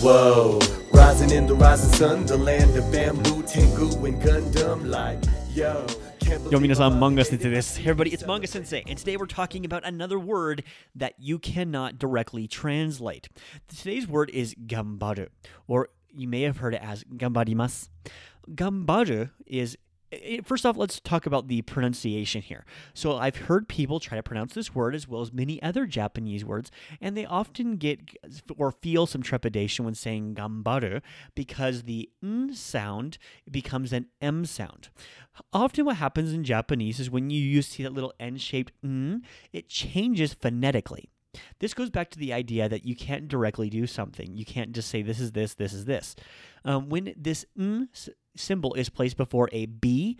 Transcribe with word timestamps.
whoa. 0.00 0.58
Rising 0.92 1.30
in 1.30 1.46
the 1.46 1.54
rising 1.54 1.92
sun, 1.92 2.26
the 2.26 2.36
land 2.36 2.76
of 2.76 2.90
bamboo, 2.92 3.42
Tengu, 3.42 4.04
and 4.04 4.22
Gundam. 4.22 4.88
Like, 4.88 5.22
yo. 5.54 5.86
Yo, 6.50 6.58
minasan, 6.58 6.98
manga 6.98 7.24
sensei 7.24 7.48
this. 7.48 7.76
Hey 7.76 7.84
everybody, 7.84 8.12
it's 8.12 8.26
Manga 8.26 8.46
Sensei, 8.46 8.84
and 8.86 8.98
today 8.98 9.16
we're 9.16 9.26
talking 9.26 9.64
about 9.64 9.84
another 9.86 10.18
word 10.18 10.62
that 10.94 11.14
you 11.18 11.38
cannot 11.38 11.98
directly 11.98 12.46
translate. 12.46 13.28
Today's 13.66 14.06
word 14.06 14.30
is 14.30 14.54
gambaru, 14.54 15.28
or 15.66 15.88
you 16.12 16.28
may 16.28 16.42
have 16.42 16.58
heard 16.58 16.74
it 16.74 16.82
as 16.82 17.02
gambarimasu. 17.04 17.88
Gambaru 18.50 19.30
is 19.46 19.78
First 20.44 20.64
off, 20.64 20.76
let's 20.76 21.00
talk 21.00 21.26
about 21.26 21.48
the 21.48 21.62
pronunciation 21.62 22.40
here. 22.40 22.64
So, 22.94 23.16
I've 23.16 23.36
heard 23.36 23.68
people 23.68 24.00
try 24.00 24.16
to 24.16 24.22
pronounce 24.22 24.54
this 24.54 24.74
word 24.74 24.94
as 24.94 25.06
well 25.06 25.20
as 25.20 25.32
many 25.32 25.62
other 25.62 25.86
Japanese 25.86 26.44
words, 26.44 26.70
and 27.00 27.16
they 27.16 27.26
often 27.26 27.76
get 27.76 28.00
or 28.56 28.72
feel 28.72 29.06
some 29.06 29.22
trepidation 29.22 29.84
when 29.84 29.94
saying 29.94 30.34
gambaru 30.34 31.02
because 31.34 31.82
the 31.82 32.08
n 32.22 32.54
sound 32.54 33.18
becomes 33.50 33.92
an 33.92 34.06
m 34.22 34.46
sound. 34.46 34.88
Often, 35.52 35.84
what 35.84 35.96
happens 35.96 36.32
in 36.32 36.42
Japanese 36.42 36.98
is 36.98 37.10
when 37.10 37.30
you 37.30 37.40
use 37.40 37.68
see 37.68 37.82
that 37.82 37.92
little 37.92 38.14
n 38.18 38.38
shaped 38.38 38.72
n, 38.82 39.22
it 39.52 39.68
changes 39.68 40.32
phonetically. 40.32 41.10
This 41.60 41.74
goes 41.74 41.90
back 41.90 42.10
to 42.10 42.18
the 42.18 42.32
idea 42.32 42.68
that 42.68 42.84
you 42.84 42.94
can't 42.94 43.28
directly 43.28 43.68
do 43.68 43.86
something. 43.86 44.34
You 44.36 44.44
can't 44.44 44.72
just 44.72 44.88
say 44.88 45.02
this 45.02 45.20
is 45.20 45.32
this, 45.32 45.54
this 45.54 45.72
is 45.72 45.84
this. 45.86 46.14
Um, 46.64 46.88
when 46.88 47.14
this 47.16 47.44
symbol 48.36 48.74
is 48.74 48.88
placed 48.88 49.16
before 49.16 49.48
a 49.52 49.66
b, 49.66 50.18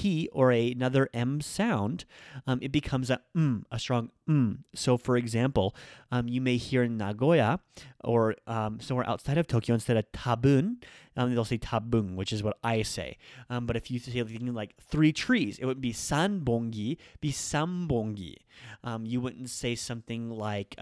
p, 0.00 0.30
or 0.32 0.50
a, 0.50 0.72
another 0.72 1.10
m 1.12 1.42
sound, 1.42 2.06
um, 2.46 2.58
it 2.62 2.72
becomes 2.72 3.10
a 3.10 3.20
m, 3.36 3.66
a 3.70 3.78
strong 3.78 4.10
m. 4.26 4.64
So, 4.74 4.96
for 4.96 5.18
example, 5.18 5.76
um, 6.10 6.26
you 6.26 6.40
may 6.40 6.56
hear 6.56 6.82
in 6.82 6.96
Nagoya 6.96 7.60
or 8.02 8.34
um, 8.46 8.80
somewhere 8.80 9.06
outside 9.06 9.36
of 9.36 9.46
Tokyo 9.46 9.74
instead 9.74 9.98
of 9.98 10.10
tabun, 10.12 10.82
um, 11.18 11.34
they'll 11.34 11.44
say 11.44 11.58
tabung, 11.58 12.16
which 12.16 12.32
is 12.32 12.42
what 12.42 12.56
I 12.64 12.80
say. 12.80 13.18
Um, 13.50 13.66
but 13.66 13.76
if 13.76 13.90
you 13.90 13.98
say 13.98 14.22
like 14.22 14.74
three 14.80 15.12
trees, 15.12 15.58
it 15.58 15.66
would 15.66 15.82
be 15.82 15.92
sanbongi, 15.92 16.96
be 17.20 17.30
sambongi. 17.30 18.36
Um, 18.82 19.04
you 19.04 19.20
wouldn't 19.20 19.50
say 19.50 19.74
something 19.74 20.30
like, 20.30 20.76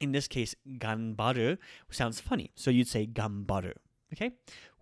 in 0.00 0.12
this 0.12 0.28
case, 0.28 0.54
ganbaru 0.68 1.56
sounds 1.90 2.20
funny. 2.20 2.50
So 2.56 2.70
you'd 2.70 2.88
say 2.88 3.06
gambaru. 3.06 3.72
Okay? 4.12 4.32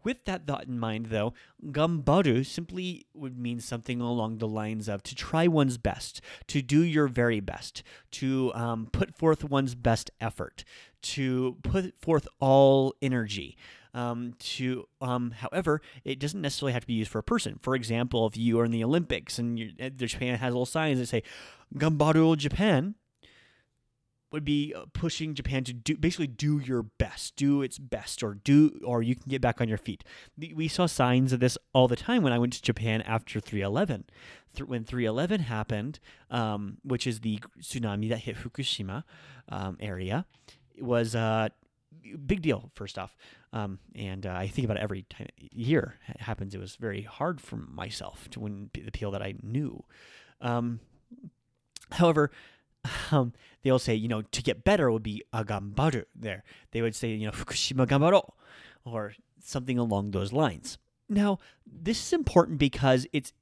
With 0.04 0.24
that 0.24 0.46
thought 0.46 0.66
in 0.66 0.78
mind, 0.78 1.06
though, 1.06 1.32
gambaru 1.64 2.44
simply 2.44 3.06
would 3.14 3.38
mean 3.38 3.60
something 3.60 4.00
along 4.00 4.38
the 4.38 4.48
lines 4.48 4.88
of 4.88 5.02
to 5.04 5.14
try 5.14 5.46
one's 5.46 5.78
best, 5.78 6.20
to 6.48 6.60
do 6.62 6.82
your 6.82 7.08
very 7.08 7.40
best, 7.40 7.82
to 8.12 8.52
um, 8.54 8.88
put 8.90 9.16
forth 9.16 9.44
one's 9.44 9.74
best 9.74 10.10
effort, 10.20 10.64
to 11.02 11.56
put 11.62 11.94
forth 12.00 12.26
all 12.40 12.94
energy. 13.00 13.56
Um, 13.94 14.32
to, 14.38 14.88
um, 15.02 15.32
however, 15.32 15.82
it 16.02 16.18
doesn't 16.18 16.40
necessarily 16.40 16.72
have 16.72 16.84
to 16.84 16.86
be 16.86 16.94
used 16.94 17.10
for 17.10 17.18
a 17.18 17.22
person. 17.22 17.58
For 17.60 17.74
example, 17.74 18.26
if 18.26 18.38
you 18.38 18.58
are 18.58 18.64
in 18.64 18.70
the 18.70 18.82
Olympics 18.82 19.38
and 19.38 19.58
you, 19.58 19.72
uh, 19.78 19.90
Japan 19.90 20.38
has 20.38 20.50
little 20.50 20.64
signs 20.64 20.98
that 20.98 21.08
say 21.08 21.22
"Gambaru 21.74 22.38
Japan," 22.38 22.94
would 24.32 24.44
be 24.44 24.72
uh, 24.74 24.84
pushing 24.92 25.34
Japan 25.34 25.64
to 25.64 25.72
do 25.72 25.96
basically 25.96 26.26
do 26.26 26.58
your 26.58 26.82
best, 26.82 27.36
do 27.36 27.62
its 27.62 27.78
best, 27.78 28.22
or 28.22 28.34
do 28.34 28.80
or 28.84 29.02
you 29.02 29.14
can 29.14 29.28
get 29.28 29.40
back 29.40 29.60
on 29.60 29.68
your 29.68 29.78
feet. 29.78 30.04
We 30.36 30.68
saw 30.68 30.86
signs 30.86 31.32
of 31.32 31.40
this 31.40 31.58
all 31.72 31.88
the 31.88 31.96
time 31.96 32.22
when 32.22 32.32
I 32.32 32.38
went 32.38 32.54
to 32.54 32.62
Japan 32.62 33.02
after 33.02 33.40
311. 33.40 34.04
Th- 34.54 34.68
when 34.68 34.84
311 34.84 35.42
happened, 35.42 36.00
um, 36.30 36.78
which 36.82 37.06
is 37.06 37.20
the 37.20 37.40
tsunami 37.60 38.08
that 38.08 38.18
hit 38.18 38.36
Fukushima 38.36 39.04
um, 39.48 39.76
area, 39.80 40.26
it 40.74 40.82
was 40.82 41.14
a 41.14 41.50
big 42.26 42.42
deal. 42.42 42.70
First 42.74 42.98
off, 42.98 43.16
um, 43.52 43.78
and 43.94 44.26
uh, 44.26 44.32
I 44.32 44.48
think 44.48 44.64
about 44.64 44.78
it 44.78 44.82
every 44.82 45.02
time 45.02 45.28
year 45.38 45.96
it 46.08 46.20
happens. 46.20 46.54
It 46.54 46.60
was 46.60 46.76
very 46.76 47.02
hard 47.02 47.40
for 47.40 47.56
myself 47.56 48.28
to 48.30 48.40
win 48.40 48.70
the 48.72 48.90
people 48.90 49.12
that 49.12 49.22
I 49.22 49.34
knew. 49.42 49.84
Um, 50.40 50.80
however, 51.92 52.30
um, 53.10 53.32
they'll 53.62 53.78
say, 53.78 53.94
you 53.94 54.08
know, 54.08 54.22
to 54.22 54.42
get 54.42 54.64
better 54.64 54.90
would 54.90 55.02
be 55.02 55.22
agambaru 55.32 56.04
there. 56.14 56.44
They 56.72 56.82
would 56.82 56.94
say, 56.94 57.10
you 57.10 57.26
know, 57.26 57.32
Fukushima 57.32 57.86
gambaro 57.86 58.30
or 58.84 59.14
something 59.42 59.78
along 59.78 60.10
those 60.10 60.32
lines. 60.32 60.78
Now, 61.08 61.38
this 61.66 62.06
is 62.06 62.12
important 62.12 62.58
because 62.58 63.06
it's 63.12 63.32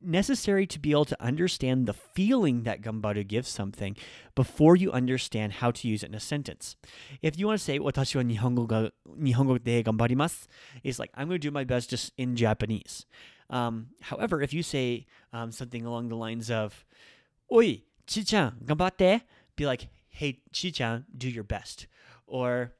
necessary 0.00 0.66
to 0.66 0.78
be 0.78 0.90
able 0.90 1.04
to 1.06 1.22
understand 1.22 1.86
the 1.86 1.92
feeling 1.92 2.62
that 2.62 2.82
gambaru 2.82 3.26
gives 3.26 3.48
something 3.48 3.96
before 4.34 4.76
you 4.76 4.92
understand 4.92 5.54
how 5.54 5.70
to 5.70 5.88
use 5.88 6.02
it 6.02 6.10
in 6.10 6.14
a 6.14 6.20
sentence. 6.20 6.76
If 7.20 7.38
you 7.38 7.46
want 7.46 7.58
to 7.58 7.64
say, 7.64 7.78
watashi 7.78 8.16
wa 8.16 8.22
nihongo, 8.22 8.66
ga, 8.66 8.90
nihongo 9.18 9.62
de 9.62 9.82
gambarimasu, 9.82 10.46
it's 10.82 10.98
like, 10.98 11.10
I'm 11.14 11.28
going 11.28 11.40
to 11.40 11.46
do 11.46 11.50
my 11.50 11.64
best 11.64 11.90
just 11.90 12.12
in 12.16 12.36
Japanese. 12.36 13.06
Um, 13.50 13.88
however, 14.00 14.40
if 14.40 14.52
you 14.54 14.62
say 14.62 15.06
um, 15.32 15.52
something 15.52 15.84
along 15.84 16.08
the 16.08 16.16
lines 16.16 16.50
of, 16.50 16.84
Oi, 17.52 17.82
Chi-chan, 18.06 18.56
gambatte. 18.64 19.22
Be 19.56 19.66
like, 19.66 19.88
hey, 20.08 20.40
Chi-chan, 20.52 21.04
do 21.16 21.28
your 21.28 21.44
best. 21.44 21.86
Or 22.26 22.72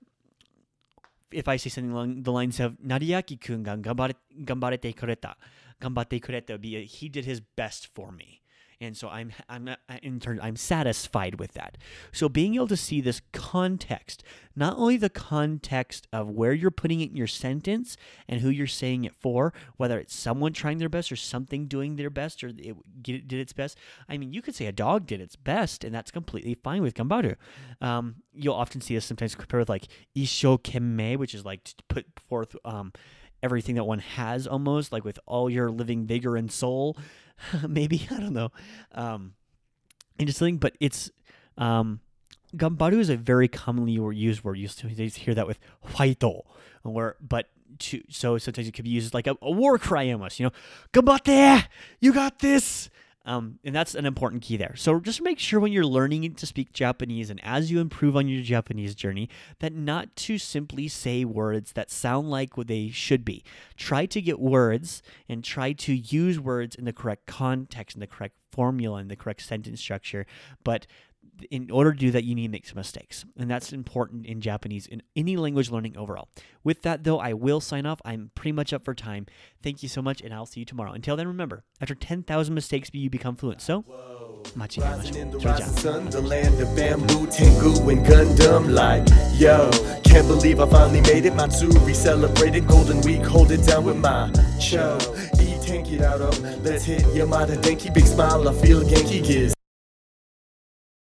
if 1.31 1.49
I 1.49 1.57
say 1.57 1.71
something 1.71 1.93
along 1.93 2.23
the 2.23 2.33
lines 2.33 2.61
of, 2.61 2.77
Nariaki-kun 2.79 3.63
ga 3.63 3.77
gambare, 3.77 4.15
gambarete 4.45 4.95
kureta. 4.95 5.35
Gambatte 5.81 6.21
kureta 6.21 6.61
be, 6.61 6.85
he 6.85 7.09
did 7.09 7.25
his 7.25 7.41
best 7.41 7.89
for 7.95 8.13
me. 8.13 8.42
And 8.83 8.97
so 8.97 9.09
I'm, 9.09 9.33
I'm 9.49 9.65
not- 9.65 9.81
in 10.03 10.21
turn, 10.21 10.41
I'm 10.43 10.57
satisfied 10.57 11.39
with 11.39 11.53
that. 11.53 11.79
So 12.13 12.29
being 12.29 12.55
able 12.57 12.69
to 12.69 12.77
see 12.77 13.01
this 13.01 13.23
context, 13.33 14.23
not 14.57 14.77
only 14.77 14.97
the 14.97 15.09
context 15.09 16.07
of 16.13 16.29
where 16.29 16.53
you're 16.53 16.71
putting 16.71 17.01
it 17.01 17.11
in 17.11 17.17
your 17.17 17.27
sentence 17.27 17.97
and 18.29 18.41
who 18.41 18.51
you're 18.51 18.67
saying 18.67 19.05
it 19.05 19.15
for, 19.15 19.53
whether 19.77 19.99
it's 19.99 20.15
someone 20.15 20.53
trying 20.53 20.79
their 20.79 20.89
best 20.89 21.11
or 21.13 21.17
something 21.17 21.67
doing 21.67 21.97
their 21.97 22.11
best 22.11 22.43
or 22.43 22.49
it 22.49 22.77
did 23.03 23.33
its 23.33 23.53
best. 23.53 23.79
I 24.09 24.19
mean, 24.19 24.33
you 24.33 24.43
could 24.43 24.55
say 24.55 24.67
a 24.67 24.73
dog 24.73 25.07
did 25.07 25.21
its 25.21 25.37
best, 25.37 25.85
and 25.85 25.95
that's 25.95 26.11
completely 26.11 26.55
fine 26.55 26.83
with 26.83 26.95
gambaru. 26.95 27.37
Um, 27.81 28.17
you'll 28.35 28.55
often 28.55 28.81
see 28.81 28.95
this 28.95 29.05
sometimes 29.05 29.35
compared 29.35 29.61
with 29.61 29.69
like 29.69 29.89
isshokenmei, 30.17 31.17
which 31.17 31.35
is 31.35 31.45
like 31.45 31.65
to 31.65 31.75
put 31.89 32.07
forth 32.29 32.57
um, 32.65 32.93
everything 33.43 33.75
that 33.77 33.85
one 33.85 33.99
has 33.99 34.47
almost, 34.47 34.93
like 34.93 35.05
with 35.05 35.19
all 35.27 35.51
your 35.51 35.71
living 35.71 36.07
vigor 36.07 36.37
and 36.37 36.51
soul. 36.51 36.97
Maybe 37.69 38.07
I 38.11 38.21
don't 38.21 38.33
know. 38.33 38.51
Um, 38.93 39.35
into 40.19 40.33
something, 40.33 40.59
but 40.59 40.77
it's 40.81 41.11
um, 41.59 42.01
gambaru 42.57 42.99
is 42.99 43.09
a 43.09 43.17
very 43.17 43.49
commonly 43.49 43.93
used 43.93 44.45
word. 44.45 44.59
You 44.59 44.63
used 44.63 44.79
to 44.79 44.89
hear 44.89 45.35
that 45.35 45.47
with 45.47 45.59
huaito, 45.87 46.43
or 46.85 47.17
but 47.21 47.49
to 47.79 48.03
so 48.09 48.39
sometimes 48.39 48.69
it 48.69 48.73
could 48.73 48.85
be 48.85 48.91
used 48.91 49.07
as 49.07 49.15
like 49.15 49.27
a, 49.27 49.37
a 49.43 49.51
war 49.51 49.79
cry 49.79 50.11
almost. 50.11 50.39
You 50.39 50.47
know, 50.47 50.53
gambatte, 50.93 51.67
you 52.01 52.13
got 52.13 52.39
this. 52.41 52.91
Um, 53.25 53.59
and 53.65 53.75
that's 53.75 53.95
an 53.95 54.07
important 54.07 54.43
key 54.43 54.57
there. 54.57 54.75
So 54.77 54.99
just 54.99 55.23
make 55.23 55.39
sure 55.39 55.61
when 55.61 55.73
you're 55.73 55.87
learning 55.87 56.35
to 56.35 56.47
speak 56.47 56.73
Japanese 56.73 57.31
and 57.31 57.41
as 57.45 57.71
you 57.71 57.81
improve 57.81 58.17
on 58.17 58.29
your 58.29 58.43
Japanese 58.43 58.95
journey, 58.95 59.29
that 59.61 59.73
not 59.73 60.15
to 60.17 60.39
simply 60.39 60.89
say 60.89 61.25
words 61.25 61.73
that 61.73 61.91
sound 61.91 62.31
like 62.31 62.57
what 62.57 62.67
they 62.67 62.89
should 62.89 63.25
be. 63.25 63.45
Try 63.77 64.07
to 64.07 64.21
get 64.21 64.41
words 64.41 65.03
and 65.29 65.45
try 65.45 65.73
to 65.73 65.95
use 65.95 66.41
words 66.41 66.75
in 66.75 66.85
the 66.85 66.93
correct 66.93 67.27
context, 67.27 67.97
in 67.97 68.01
the 68.01 68.07
correct 68.07 68.35
formula, 68.51 69.01
in 69.01 69.09
the 69.09 69.17
correct 69.17 69.43
sentence 69.43 69.81
structure. 69.81 70.27
But 70.65 70.87
in 71.51 71.71
order 71.71 71.93
to 71.93 71.99
do 71.99 72.11
that, 72.11 72.25
you 72.25 72.35
need 72.35 72.47
to 72.47 72.53
make 72.53 72.67
some 72.67 72.77
mistakes. 72.77 73.25
And 73.37 73.51
that's 73.51 73.73
important 73.73 74.27
in 74.27 74.41
Japanese, 74.41 74.87
in 74.87 75.03
any 75.17 75.37
language 75.37 75.71
learning 75.71 75.97
overall. 75.97 76.29
With 76.65 76.83
that, 76.83 77.05
though, 77.05 77.19
I 77.19 77.33
will 77.33 77.61
sign 77.61 77.87
off. 77.87 78.01
I'm 78.05 78.31
pretty 78.35 78.53
much 78.53 78.73
up 78.73 78.85
for 78.85 78.95
time. 78.95 79.27
Thank 79.63 79.83
you 79.83 79.89
so 79.89 80.03
much, 80.03 80.21
and 80.21 80.33
I'll 80.33 80.47
see 80.47 80.61
you 80.61 80.67
tomorrow. 80.67 80.93
Until 80.93 81.17
then, 81.17 81.27
remember, 81.27 81.65
after 81.81 81.95
10,000 81.95 82.55
mistakes, 82.55 82.91
you 82.93 83.11
become 83.11 83.37
fluent. 83.37 83.61
So, 83.61 83.85
machi 84.55 84.81
Rising 84.81 85.17
in 85.17 85.31
the 85.31 85.39
rising 85.39 85.67
sun, 85.77 86.11
the 86.11 86.21
land 86.21 86.61
of 86.61 86.75
bamboo, 86.77 87.27
Tengu, 87.27 87.89
and 87.89 88.07
Gundam. 88.07 88.73
Like, 88.73 89.07
yo, 89.39 89.71
can't 90.05 90.27
believe 90.27 90.61
I 90.61 90.69
finally 90.69 91.01
made 91.03 91.27
it. 91.27 91.35
Matsuri 91.35 91.95
celebrated 91.95 92.67
Golden 92.67 93.01
Week, 93.03 93.23
hold 93.23 93.51
it 93.51 93.67
down 93.67 93.85
with 93.85 93.97
my 93.97 94.31
cho. 94.61 94.99
E 95.41 95.59
tanky 95.63 96.01
out 96.03 96.21
of, 96.21 96.39
let's 96.65 96.85
hit 96.85 97.03
Yamada 97.15 97.57
Denki, 97.57 97.93
big 97.93 98.07
smile, 98.07 98.49
I 98.49 98.53
feel 98.55 98.83
Genki 98.83 99.25
gives. 99.25 99.55